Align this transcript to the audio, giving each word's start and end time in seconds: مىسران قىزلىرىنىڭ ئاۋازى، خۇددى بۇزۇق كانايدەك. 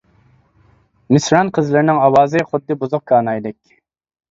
مىسران 1.17 1.51
قىزلىرىنىڭ 1.59 2.01
ئاۋازى، 2.07 2.43
خۇددى 2.49 2.81
بۇزۇق 2.83 3.07
كانايدەك. 3.15 3.81